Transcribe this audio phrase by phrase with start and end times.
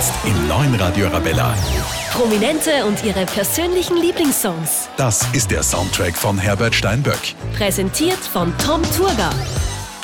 [0.00, 1.54] Jetzt im neuen Radio Arabella.
[2.10, 4.88] Prominente und ihre persönlichen Lieblingssongs.
[4.96, 7.34] Das ist der Soundtrack von Herbert Steinböck.
[7.54, 9.28] Präsentiert von Tom Turga.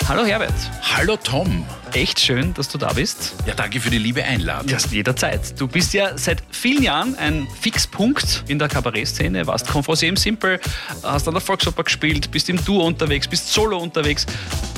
[0.07, 1.65] Hallo Herbert, Hallo Tom.
[1.97, 3.35] Echt schön, dass du da bist.
[3.47, 4.69] Ja, danke für die liebe Einladung.
[4.69, 5.59] Ja, jederzeit.
[5.59, 10.61] Du bist ja seit vielen Jahren ein Fixpunkt in der Kabarettszene, warst Konferencier im Simple,
[11.03, 14.27] hast an der Volksoper gespielt, bist im Duo unterwegs, bist solo unterwegs.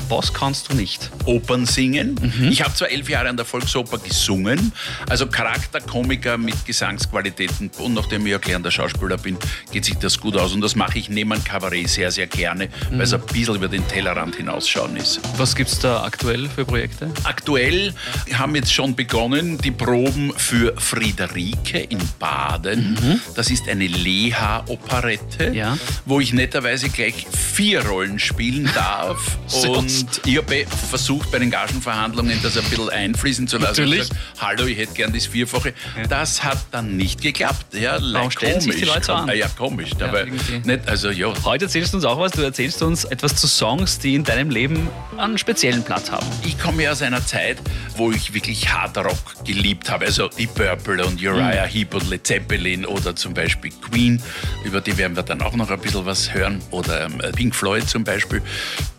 [0.07, 1.11] Was kannst du nicht?
[1.25, 2.15] Opern singen.
[2.49, 4.71] Ich habe zwar elf Jahre an der Volksoper gesungen,
[5.07, 9.37] also Charakterkomiker mit Gesangsqualitäten und nachdem ich erklärender Schauspieler bin,
[9.71, 12.69] geht sich das gut aus und das mache ich neben einem Kabarett sehr, sehr gerne,
[12.89, 15.19] weil es ein bisschen über den Tellerrand hinausschauen ist.
[15.37, 17.08] Was gibt's da aktuell für Projekte?
[17.23, 17.93] Aktuell
[18.33, 23.21] haben jetzt schon begonnen die Proben für Friederike in Baden.
[23.35, 25.77] Das ist eine Leha-Operette, Ja.
[26.05, 29.37] wo ich netterweise gleich vier Rollen spielen darf.
[29.67, 33.81] Und ich habe versucht, bei den Gagenverhandlungen das ein bisschen einfließen zu lassen.
[33.83, 34.01] Natürlich.
[34.03, 35.73] Ich gesagt, Hallo, ich hätte gern das Vierfache.
[36.09, 37.73] Das hat dann nicht geklappt.
[37.73, 39.29] Ja, Warum stellen sich die Leute so an?
[39.35, 39.89] Ja, komisch.
[39.99, 42.31] Ja, aber nicht, also ja, Heute erzählst du uns auch was.
[42.31, 44.87] Du erzählst uns etwas zu Songs, die in deinem Leben
[45.17, 46.25] einen speziellen Platz haben.
[46.45, 47.57] Ich komme ja aus einer Zeit,
[47.95, 50.05] wo ich wirklich Hard Rock geliebt habe.
[50.05, 51.69] Also die Purple und Uriah Mhm.
[51.69, 54.21] Heep und Led Zeppelin oder zum Beispiel Queen.
[54.63, 56.61] Über die werden wir dann auch noch ein bisschen was hören.
[56.71, 58.41] Oder ähm, Pink Floyd zum Beispiel.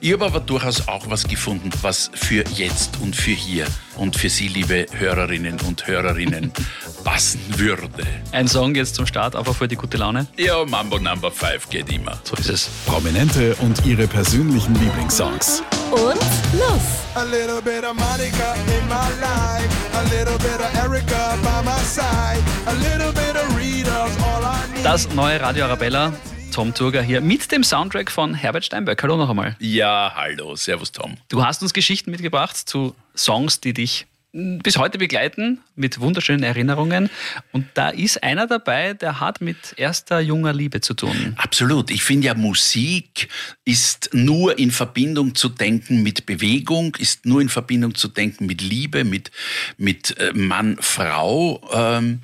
[0.00, 3.66] Ich habe aber durchaus auch was gefunden, was für jetzt und für hier
[3.96, 6.52] und für Sie, liebe Hörerinnen und Hörerinnen,
[7.04, 8.06] passen würde.
[8.32, 10.26] Ein Song jetzt zum Start, einfach für die gute Laune.
[10.36, 12.18] Ja, Mambo Number 5 geht immer.
[12.24, 12.70] So ist es.
[12.86, 15.62] Prominente und ihre persönlichen Lieblingssongs.
[15.90, 16.20] Und
[16.52, 17.00] los!
[17.16, 19.68] A little bit of Monica in my life.
[19.94, 22.40] A little bit of Erica by my side.
[22.66, 24.84] A little bit of Rita's all I need.
[24.84, 26.12] Das neue Radio Arabella.
[26.52, 29.02] Tom Turger hier mit dem Soundtrack von Herbert Steinberg.
[29.02, 29.56] Hallo noch einmal.
[29.58, 31.16] Ja, hallo, servus Tom.
[31.28, 37.10] Du hast uns Geschichten mitgebracht zu Songs, die dich bis heute begleiten, mit wunderschönen Erinnerungen.
[37.52, 41.34] Und da ist einer dabei, der hat mit erster junger Liebe zu tun.
[41.36, 41.90] Absolut.
[41.90, 43.28] Ich finde ja, Musik
[43.64, 48.62] ist nur in Verbindung zu denken mit Bewegung, ist nur in Verbindung zu denken mit
[48.62, 49.32] Liebe, mit,
[49.76, 51.60] mit äh, Mann, Frau.
[51.72, 52.20] Ähm,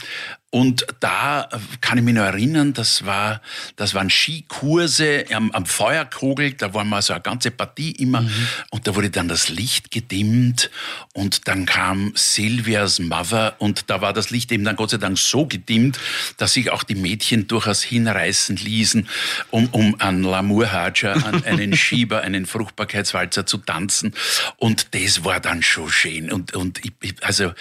[0.57, 3.43] und da äh, kann ich mich noch erinnern, das, war,
[3.77, 8.27] das waren Skikurse am, am Feuerkogel, da war mal so eine ganze Partie immer.
[8.71, 10.71] Und da wurde dann das Licht gedimmt
[11.13, 15.19] und dann kam Silvias Mother und da war das Licht eben dann Gott sei Dank
[15.19, 15.99] so gedimmt,
[16.39, 19.11] dass sich auch die Mädchen durchaus hinreißen ließen,
[19.51, 24.15] um, um an L'amour Haja, an einen Schieber, einen Fruchtbarkeitswalzer zu tanzen.
[24.57, 26.33] Und das war dann schon schön.
[26.33, 27.53] Und, und ich, also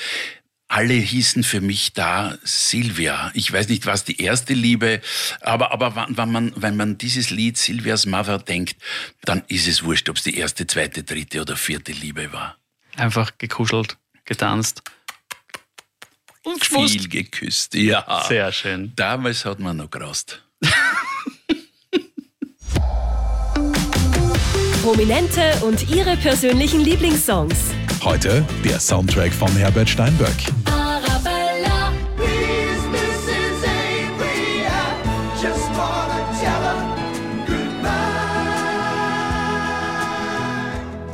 [0.68, 3.32] alle hießen für mich da Silvia.
[3.34, 5.00] Ich weiß nicht, was die erste Liebe,
[5.42, 8.76] aber, aber wenn, man, wenn man dieses Lied Silvias Mother denkt,
[9.22, 12.58] dann ist es wurscht, ob es die erste, zweite, dritte oder vierte Liebe war.
[12.96, 14.82] Einfach gekuschelt, getanzt.
[16.44, 18.24] Und Viel geküsst, ja.
[18.28, 18.94] Sehr schön.
[18.96, 20.44] Damals hat man noch gerast.
[24.84, 27.75] Prominente und ihre persönlichen Lieblingssongs.
[28.06, 29.90] Heute der Soundtrack von Herbert.
[30.00, 31.92] Arabella.
[32.16, 32.86] Please,
[37.48, 37.92] goodbye.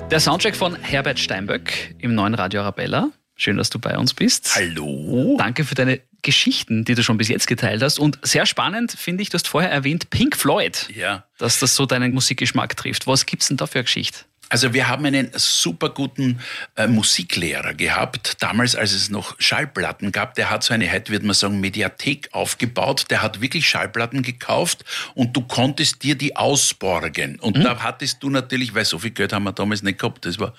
[0.10, 3.10] Der Soundtrack von Herbert Steinböck im neuen Radio Arabella.
[3.36, 4.54] Schön, dass du bei uns bist.
[4.54, 5.36] Hallo?
[5.38, 7.98] Danke für deine Geschichten, die du schon bis jetzt geteilt hast.
[8.00, 11.24] Und sehr spannend finde ich, du hast vorher erwähnt Pink Floyd, Ja.
[11.38, 13.08] dass das so deinen Musikgeschmack trifft.
[13.08, 14.26] Was gibt's denn da für eine Geschichte?
[14.52, 16.42] Also wir haben einen super guten
[16.76, 20.36] äh, Musiklehrer gehabt, damals als es noch Schallplatten gab.
[20.36, 23.06] Der hat so eine, heute würde man sagen, Mediathek aufgebaut.
[23.10, 24.84] Der hat wirklich Schallplatten gekauft
[25.16, 27.40] und du konntest dir die ausborgen.
[27.40, 30.38] Und da hattest du natürlich, weil so viel Geld haben wir damals nicht gehabt, das
[30.38, 30.54] war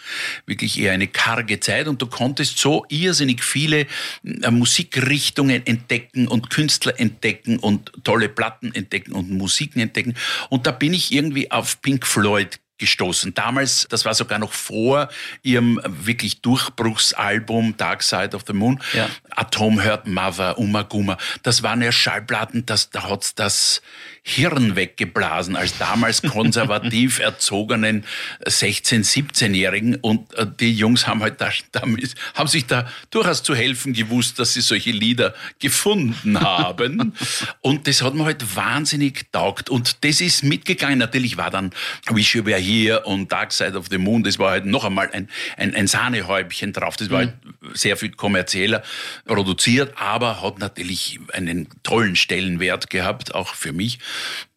[0.46, 3.86] wirklich eher eine karge Zeit und du konntest so irrsinnig viele
[4.24, 10.14] äh, Musikrichtungen entdecken und Künstler entdecken und tolle Platten entdecken und Musiken entdecken.
[10.48, 13.32] Und da bin ich irgendwie auf Pink Floyd gestoßen.
[13.32, 15.08] Damals, das war sogar noch vor
[15.42, 18.80] ihrem wirklich Durchbruchsalbum Dark Side of the Moon.
[18.92, 19.08] Ja.
[19.52, 21.18] Atom Hurt Mother, Uma Guma.
[21.42, 23.82] Das waren ja Schallplatten, das, da hat's das
[24.24, 28.04] Hirn weggeblasen als damals konservativ erzogenen
[28.46, 29.96] 16-, 17-Jährigen.
[29.96, 34.38] Und äh, die Jungs haben halt da, damit, haben sich da durchaus zu helfen gewusst,
[34.38, 37.12] dass sie solche Lieder gefunden haben.
[37.60, 39.68] Und das hat mir halt wahnsinnig taugt.
[39.68, 40.98] Und das ist mitgegangen.
[40.98, 41.72] Natürlich war dann
[42.08, 44.22] Wish You Were Here und Dark Side of the Moon.
[44.22, 46.96] Das war halt noch einmal ein, ein, ein Sahnehäubchen drauf.
[46.96, 47.34] Das war halt
[47.74, 48.82] sehr viel kommerzieller
[49.24, 53.98] produziert, aber hat natürlich einen tollen Stellenwert gehabt, auch für mich.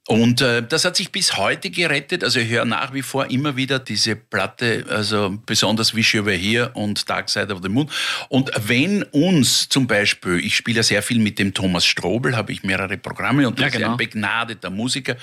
[0.08, 2.24] Und äh, das hat sich bis heute gerettet.
[2.24, 6.36] Also ich höre nach wie vor immer wieder diese Platte, also besonders Wish You Were
[6.36, 7.90] Here und Dark Side of the Moon.
[8.30, 12.52] Und wenn uns zum Beispiel, ich spiele ja sehr viel mit dem Thomas Strobel, habe
[12.52, 13.94] ich mehrere Programme und Ja, das ist genau.
[13.94, 15.16] ein begnadeter Musiker.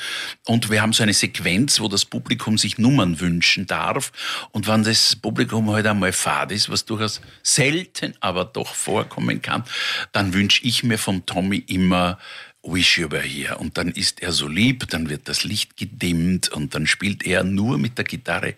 [0.47, 4.11] Und wir haben so eine Sequenz, wo das Publikum sich Nummern wünschen darf.
[4.51, 9.63] Und wenn das Publikum halt einmal fad ist, was durchaus selten, aber doch vorkommen kann,
[10.11, 12.19] dann wünsche ich mir vom Tommy immer
[12.63, 13.59] Wish You Were Here.
[13.59, 17.43] Und dann ist er so lieb, dann wird das Licht gedimmt und dann spielt er
[17.43, 18.55] nur mit der Gitarre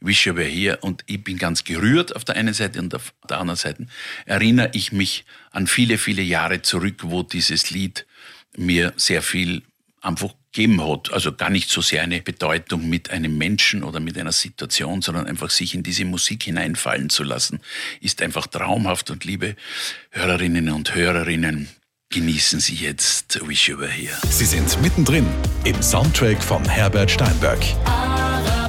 [0.00, 0.78] Wish You Were Here.
[0.78, 3.86] Und ich bin ganz gerührt auf der einen Seite und auf der anderen Seite
[4.24, 8.06] erinnere ich mich an viele, viele Jahre zurück, wo dieses Lied
[8.56, 9.62] mir sehr viel
[10.00, 11.12] einfach gegeben hat.
[11.12, 15.26] Also gar nicht so sehr eine Bedeutung mit einem Menschen oder mit einer Situation, sondern
[15.26, 17.60] einfach sich in diese Musik hineinfallen zu lassen,
[18.00, 19.10] ist einfach traumhaft.
[19.10, 19.56] Und liebe
[20.10, 21.68] Hörerinnen und Hörerinnen,
[22.12, 24.16] genießen Sie jetzt Wish You Were Here.
[24.28, 25.24] Sie sind mittendrin
[25.62, 27.60] im Soundtrack von Herbert Steinberg.
[27.86, 28.59] How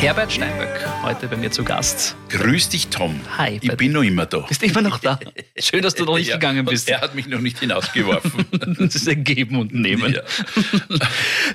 [0.00, 2.14] Herbert Steinböck, heute bei mir zu Gast.
[2.28, 3.18] Grüß dich, Tom.
[3.36, 4.38] Hi, Ich bin noch immer da.
[4.40, 5.18] Bist immer noch da?
[5.58, 6.88] Schön, dass du noch nicht Ja, gegangen bist.
[6.88, 8.44] Er hat mich noch nicht hinausgeworfen.
[8.78, 10.14] Das ist ein Geben und Nehmen.
[10.14, 10.22] Ja.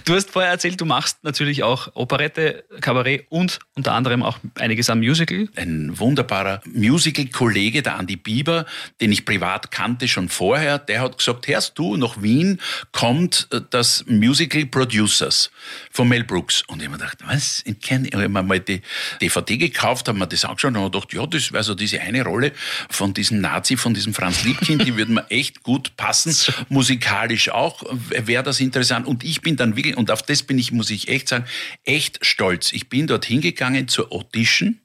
[0.03, 4.89] Du hast vorher erzählt, du machst natürlich auch Operette, Kabarett und unter anderem auch einiges
[4.89, 5.47] am Musical.
[5.55, 8.65] ein wunderbarer Musical-Kollege, der Andi Bieber,
[8.99, 12.59] den ich privat kannte schon vorher, der hat gesagt, hörst du, nach Wien
[12.91, 15.49] kommt das Musical Producers
[15.91, 16.63] von Mel Brooks.
[16.67, 17.61] Und ich habe mir gedacht, was?
[17.65, 18.81] Ich kenne, mir mal die
[19.21, 22.23] DVD gekauft, habe mir das angeschaut und habe gedacht, ja, das wäre so diese eine
[22.23, 22.51] Rolle
[22.89, 26.35] von diesem Nazi, von diesem Franz Liebkind, die würde mir echt gut passen,
[26.69, 29.07] musikalisch auch, wäre das interessant.
[29.07, 31.45] Und ich bin dann wirklich, und auf das bin ich, muss ich echt sagen,
[31.83, 32.73] echt stolz.
[32.73, 34.79] Ich bin dort hingegangen zur Audition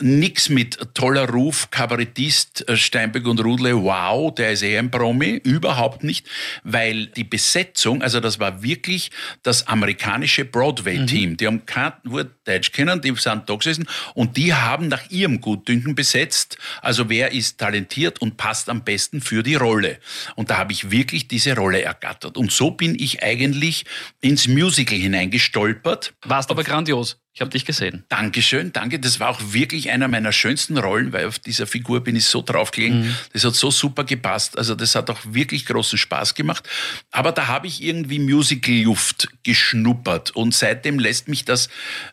[0.00, 5.40] Nix mit toller Ruf, Kabarettist äh, Steinbeck und Rudle, wow, der ist eh ein Promi,
[5.44, 6.26] überhaupt nicht,
[6.64, 9.10] weil die Besetzung, also das war wirklich
[9.42, 11.36] das amerikanische Broadway-Team.
[11.36, 15.40] Die haben kein Wort Deutsch kennen, die sind da gesessen und die haben nach ihrem
[15.40, 19.98] Gutdünken besetzt, also wer ist talentiert und passt am besten für die Rolle.
[20.36, 22.36] Und da habe ich wirklich diese Rolle ergattert.
[22.36, 23.84] Und so bin ich eigentlich
[24.20, 26.14] ins Musical hineingestolpert.
[26.24, 27.18] Warst aber grandios.
[27.40, 28.04] Ich habe dich gesehen.
[28.10, 29.00] Dankeschön, danke.
[29.00, 32.42] Das war auch wirklich einer meiner schönsten Rollen, weil auf dieser Figur bin ich so
[32.42, 33.16] draufgelegen.
[33.32, 34.58] Das hat so super gepasst.
[34.58, 36.68] Also das hat auch wirklich großen Spaß gemacht.
[37.10, 41.70] Aber da habe ich irgendwie Musical-Luft geschnuppert und seitdem lässt mich das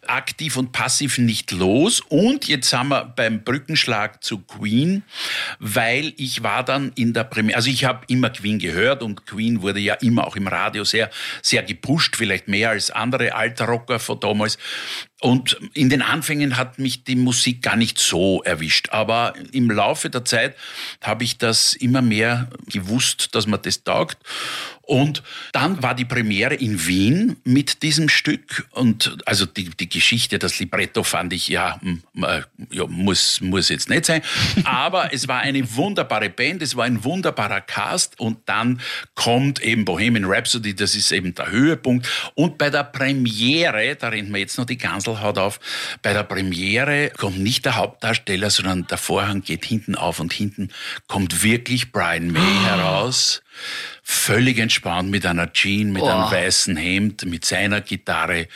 [0.08, 2.00] aktiv und passiv nicht los.
[2.08, 5.04] Und jetzt haben wir beim Brückenschlag zu Queen,
[5.60, 9.62] weil ich war dann in der Premiere, also ich habe immer Queen gehört und Queen
[9.62, 11.10] wurde ja immer auch im Radio sehr,
[11.42, 14.58] sehr gepusht, vielleicht mehr als andere Altrocker von damals.
[15.20, 18.90] Und in den Anfängen hat mich die Musik gar nicht so erwischt.
[18.92, 20.56] Aber im Laufe der Zeit
[21.02, 24.18] habe ich das immer mehr gewusst, dass man das taugt.
[24.88, 28.66] Und dann war die Premiere in Wien mit diesem Stück.
[28.72, 32.42] Und also die, die Geschichte, das Libretto fand ich, ja, hm, äh,
[32.72, 34.22] ja muss, muss jetzt nicht sein.
[34.64, 38.18] Aber es war eine wunderbare Band, es war ein wunderbarer Cast.
[38.18, 38.80] Und dann
[39.14, 42.08] kommt eben Bohemian Rhapsody, das ist eben der Höhepunkt.
[42.36, 45.60] Und bei der Premiere, da rennt mir jetzt noch die Ganselhaut auf,
[46.02, 50.70] bei der Premiere kommt nicht der Hauptdarsteller, sondern der Vorhang geht hinten auf und hinten
[51.08, 53.42] kommt wirklich Brian May heraus.
[54.04, 56.32] Völlig entspannt mit einer Jean, mit einem Oh.
[56.32, 58.48] weißen Hemd, mit seiner Gitarre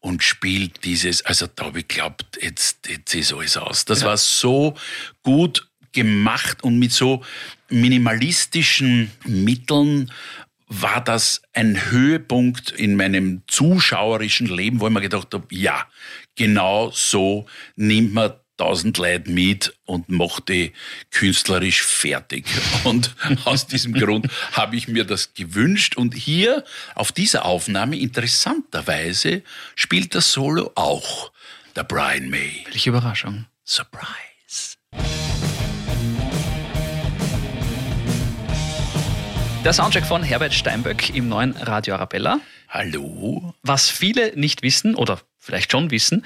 [0.00, 3.84] und spielt dieses, also da habe ich geglaubt, jetzt, jetzt ist alles aus.
[3.84, 4.76] Das war so
[5.22, 7.22] gut gemacht und mit so
[7.68, 10.10] minimalistischen Mitteln
[10.68, 15.86] war das ein Höhepunkt in meinem zuschauerischen Leben, wo ich mir gedacht habe, ja,
[16.36, 20.72] genau so nimmt man tausend Leute mit und macht die
[21.10, 22.44] künstlerisch fertig.
[22.84, 23.14] Und
[23.46, 25.96] aus diesem Grund habe ich mir das gewünscht.
[25.96, 26.64] Und hier
[26.94, 29.42] auf dieser Aufnahme, interessanterweise,
[29.76, 31.32] spielt das Solo auch
[31.74, 32.66] der Brian May.
[32.70, 33.46] Welche Überraschung.
[33.64, 34.76] Surprise.
[39.64, 42.40] Der Soundtrack von Herbert Steinböck im neuen Radio Arabella.
[42.68, 43.54] Hallo?
[43.62, 46.24] Was viele nicht wissen oder vielleicht schon wissen,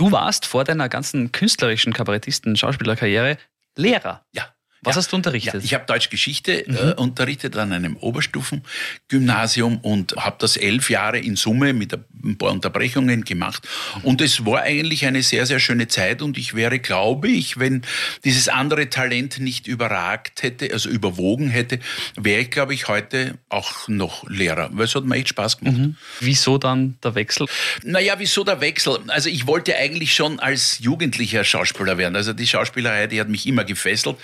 [0.00, 3.36] du warst vor deiner ganzen künstlerischen Kabarettisten, Schauspielerkarriere
[3.76, 4.24] Lehrer.
[4.32, 4.54] Ja.
[4.82, 4.98] Was ja.
[4.98, 5.54] hast du unterrichtet?
[5.54, 11.36] Ja, ich habe Deutschgeschichte äh, unterrichtet an einem Oberstufengymnasium und habe das elf Jahre in
[11.36, 13.66] Summe mit ein ein paar Unterbrechungen gemacht.
[14.02, 16.22] Und es war eigentlich eine sehr, sehr schöne Zeit.
[16.22, 17.82] Und ich wäre, glaube ich, wenn
[18.24, 21.78] dieses andere Talent nicht überragt hätte, also überwogen hätte,
[22.16, 24.70] wäre ich, glaube ich, heute auch noch Lehrer.
[24.72, 25.76] Weil es hat mir echt Spaß gemacht.
[25.76, 25.96] Mhm.
[26.20, 27.46] Wieso dann der Wechsel?
[27.84, 28.98] Naja, wieso der Wechsel?
[29.08, 32.16] Also ich wollte eigentlich schon als Jugendlicher Schauspieler werden.
[32.16, 34.16] Also die Schauspielerei, die hat mich immer gefesselt.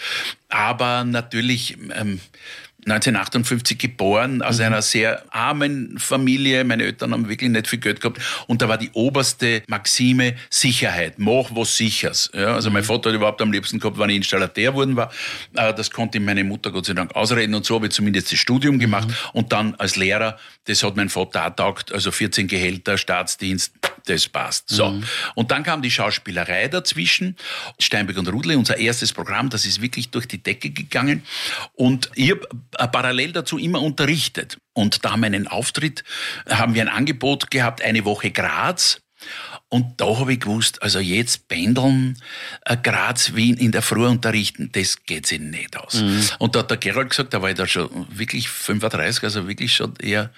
[0.49, 1.77] Aber natürlich...
[1.95, 2.21] Ähm,
[2.87, 4.67] 1958 geboren, aus mhm.
[4.67, 6.63] einer sehr armen Familie.
[6.63, 8.21] Meine Eltern haben wirklich nicht viel Geld gehabt.
[8.47, 11.15] Und da war die oberste Maxime Sicherheit.
[11.19, 12.31] Mach was Sichers.
[12.33, 12.87] Ja, also mein mhm.
[12.87, 15.11] Vater hat überhaupt am liebsten gehabt, wenn ich Installateur geworden war.
[15.55, 17.55] Äh, das konnte meine Mutter Gott sei Dank ausreden.
[17.55, 19.09] Und so habe ich zumindest das Studium gemacht.
[19.09, 19.15] Mhm.
[19.33, 21.93] Und dann als Lehrer, das hat mein Vater auch taugt.
[21.93, 23.73] Also 14 Gehälter, Staatsdienst,
[24.09, 24.69] das passt.
[24.69, 24.91] So.
[24.91, 25.05] Mhm.
[25.35, 27.37] Und dann kam die Schauspielerei dazwischen.
[27.79, 31.23] Steinbeck und Rudle, unser erstes Programm, das ist wirklich durch die Decke gegangen.
[31.75, 32.49] Und ich habe
[32.79, 34.59] äh, parallel dazu immer unterrichtet.
[34.73, 36.05] Und da haben wir einen Auftritt,
[36.49, 39.01] haben wir ein Angebot gehabt, eine Woche Graz.
[39.69, 42.19] Und da habe ich gewusst, also jetzt pendeln,
[42.65, 46.03] äh, Graz, Wien in der Früh unterrichten, das geht sich nicht aus.
[46.03, 46.23] Mhm.
[46.39, 49.75] Und da hat der Gerald gesagt, da war ich da schon wirklich 35, also wirklich
[49.75, 50.31] schon eher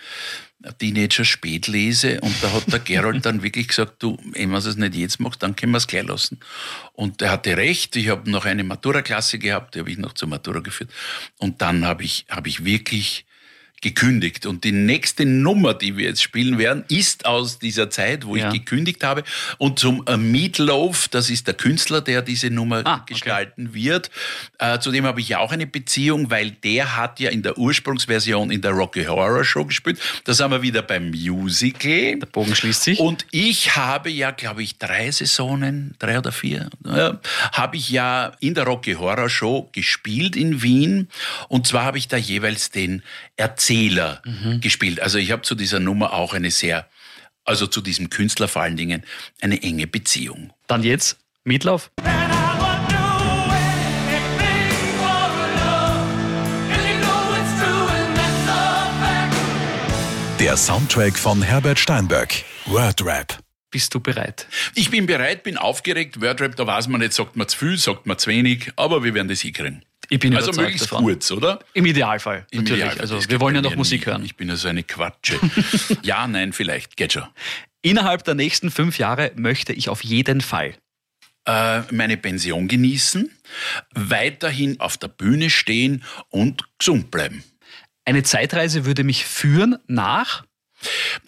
[0.79, 4.97] Teenager Spätlese und da hat der Gerald dann wirklich gesagt, du, wenn man es nicht
[4.97, 6.41] jetzt macht, dann können wir es gleich lassen.
[6.95, 10.29] Und er hatte recht, ich habe noch eine Matura-Klasse gehabt, die habe ich noch zur
[10.29, 10.91] Matura geführt
[11.39, 13.25] und dann habe ich, hab ich wirklich
[13.81, 14.47] gekündigt.
[14.47, 18.49] Und die nächste Nummer, die wir jetzt spielen werden, ist aus dieser Zeit, wo ja.
[18.49, 19.23] ich gekündigt habe.
[19.59, 23.75] Und zum äh, Meatloaf, das ist der Künstler, der diese Nummer ah, gestalten okay.
[23.75, 24.11] wird.
[24.59, 27.59] Äh, zu dem habe ich ja auch eine Beziehung, weil der hat ja in der
[27.59, 30.01] Ursprungsversion in der Rocky Horror Show gespielt.
[30.25, 32.19] Da sind wir wieder beim Musical.
[32.19, 32.99] Der Bogen schließt sich.
[32.99, 37.21] Und ich habe ja, glaube ich, drei Saisonen, drei oder vier, ja,
[37.53, 41.09] habe ich ja in der Rocky Horror Show gespielt in Wien.
[41.49, 43.03] Und zwar habe ich da jeweils den
[43.39, 44.61] Erzähler mhm.
[44.61, 45.01] gespielt.
[45.01, 46.89] Also ich habe zu dieser Nummer auch eine sehr,
[47.45, 49.05] also zu diesem Künstler vor allen Dingen,
[49.41, 50.53] eine enge Beziehung.
[50.67, 51.91] Dann jetzt Mietlauf.
[60.41, 62.33] Der Soundtrack von Herbert Steinberg.
[62.67, 63.39] Wordrap.
[63.71, 64.47] Bist du bereit?
[64.75, 66.21] Ich bin bereit, bin aufgeregt.
[66.21, 69.15] Wordrap, da weiß man nicht, sagt man zu viel, sagt man zu wenig, aber wir
[69.15, 69.85] werden das hinkriegen.
[70.11, 71.05] Ich bin also möglichst davon.
[71.05, 71.61] kurz, oder?
[71.75, 72.83] Im Idealfall, Im natürlich.
[72.83, 73.01] Idealfall.
[73.01, 74.25] Also wir wollen ja noch Musik hören.
[74.25, 75.39] Ich bin ja so eine Quatsche.
[76.03, 76.97] ja, nein, vielleicht.
[76.97, 77.25] Geht schon.
[77.83, 80.75] Innerhalb der nächsten fünf Jahre möchte ich auf jeden Fall
[81.45, 83.31] äh, meine Pension genießen,
[83.95, 87.45] weiterhin auf der Bühne stehen und gesund bleiben.
[88.05, 90.45] Eine Zeitreise würde mich führen nach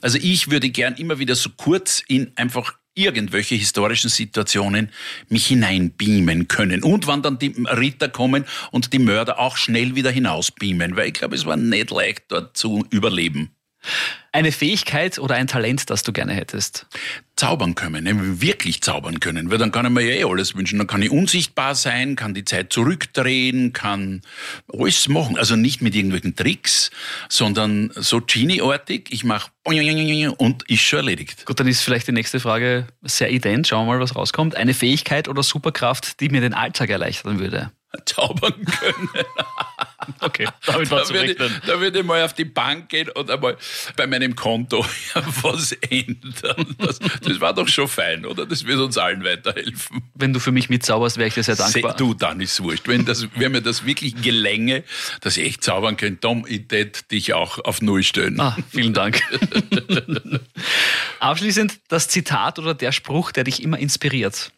[0.00, 4.90] also ich würde gern immer wieder so kurz in einfach irgendwelche historischen Situationen
[5.28, 6.82] mich hineinbeamen können.
[6.82, 11.14] Und wann dann die Ritter kommen und die Mörder auch schnell wieder hinausbeamen, weil ich
[11.14, 13.50] glaube, es war nicht leicht, dort zu überleben.
[14.32, 16.86] Eine Fähigkeit oder ein Talent, das du gerne hättest?
[17.34, 19.50] Zaubern können, wirklich zaubern können.
[19.50, 20.78] Weil dann kann ich mir ja eh alles wünschen.
[20.78, 24.22] Dann kann ich unsichtbar sein, kann die Zeit zurückdrehen, kann
[24.72, 25.36] alles machen.
[25.36, 26.90] Also nicht mit irgendwelchen Tricks,
[27.28, 29.08] sondern so Genie-artig.
[29.10, 31.46] Ich mache und ist schon erledigt.
[31.46, 33.66] Gut, dann ist vielleicht die nächste Frage sehr ident.
[33.66, 34.54] Schauen wir mal, was rauskommt.
[34.54, 37.72] Eine Fähigkeit oder Superkraft, die mir den Alltag erleichtern würde?
[38.04, 39.08] zaubern können.
[40.20, 43.30] okay, damit war da, würde ich, da würde ich mal auf die Bank gehen und
[43.30, 43.56] einmal
[43.96, 44.84] bei meinem Konto
[45.42, 46.76] was ändern.
[46.78, 48.46] Das, das, war doch schon fein, oder?
[48.46, 50.02] Das wird uns allen weiterhelfen.
[50.14, 51.96] Wenn du für mich mitzauberst, wäre ich dir sehr dankbar.
[51.96, 52.86] du, dann ist wurscht.
[52.86, 54.84] Wenn, das, wenn mir das wirklich gelänge,
[55.20, 58.38] dass ich echt zaubern könnte, Tom, ich tät dich auch auf Null stellen.
[58.40, 59.20] Ah, vielen Dank.
[61.18, 64.52] Abschließend das Zitat oder der Spruch, der dich immer inspiriert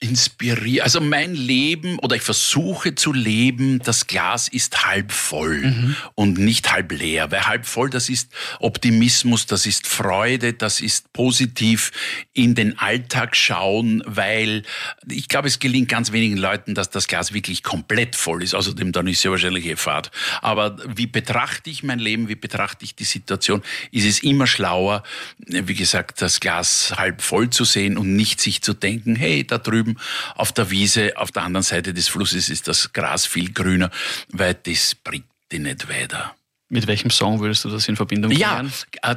[0.00, 0.82] inspiriert.
[0.82, 5.96] Also mein Leben oder ich versuche zu leben, das Glas ist halb voll mhm.
[6.14, 7.30] und nicht halb leer.
[7.30, 11.92] Weil halb voll, das ist Optimismus, das ist Freude, das ist positiv
[12.32, 14.62] in den Alltag schauen, weil
[15.06, 18.54] ich glaube, es gelingt ganz wenigen Leuten, dass das Glas wirklich komplett voll ist.
[18.54, 20.10] Außerdem dann ist ja wahrscheinlich eh Fahrt.
[20.40, 25.02] Aber wie betrachte ich mein Leben, wie betrachte ich die Situation, ist es immer schlauer,
[25.46, 29.58] wie gesagt, das Glas halb voll zu sehen und nicht sich zu denken, hey, da
[29.58, 29.96] drüben drüben
[30.34, 33.90] auf der Wiese, auf der anderen Seite des Flusses ist das Gras viel grüner,
[34.28, 36.34] weil das bringt die nicht weiter.
[36.72, 38.40] Mit welchem Song würdest du das in Verbindung bringen?
[38.40, 38.64] Ja,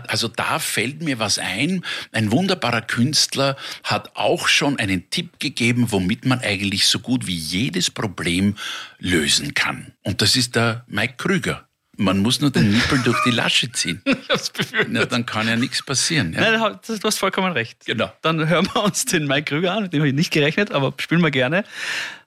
[0.07, 1.85] also da fällt mir was ein.
[2.11, 7.35] Ein wunderbarer Künstler hat auch schon einen Tipp gegeben, womit man eigentlich so gut wie
[7.35, 8.55] jedes Problem
[8.97, 9.93] lösen kann.
[10.01, 11.67] Und das ist der Mike Krüger.
[11.97, 14.01] Man muss nur den Nippel durch die Lasche ziehen.
[14.23, 14.93] Ich hab's befürchtet.
[14.95, 16.33] Ja, dann kann ja nichts passieren.
[16.33, 16.57] Ja?
[16.57, 17.85] Nein, du hast vollkommen recht.
[17.85, 18.11] Genau.
[18.21, 20.93] Dann hören wir uns den Mike Krüger an, mit dem habe ich nicht gerechnet, aber
[20.97, 21.63] spielen wir gerne.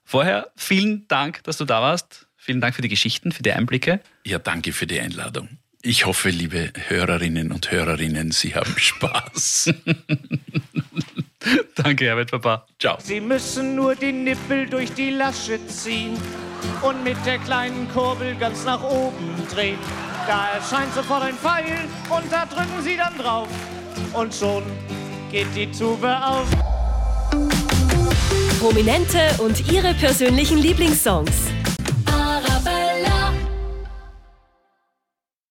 [0.05, 2.27] Vorher vielen Dank, dass du da warst.
[2.37, 3.99] Vielen Dank für die Geschichten, für die Einblicke.
[4.25, 5.49] Ja, danke für die Einladung.
[5.81, 9.73] Ich hoffe, liebe Hörerinnen und Hörerinnen, Sie haben Spaß.
[11.75, 12.65] Danke, Herbert Papa.
[12.79, 12.97] Ciao.
[13.01, 16.17] Sie müssen nur die Nippel durch die Lasche ziehen
[16.81, 19.79] und mit der kleinen Kurbel ganz nach oben drehen.
[20.27, 21.77] Da erscheint sofort ein Pfeil
[22.09, 23.47] und da drücken Sie dann drauf
[24.13, 24.63] und schon
[25.31, 26.47] geht die Tube auf.
[28.59, 31.56] Prominente und ihre persönlichen Lieblingssongs.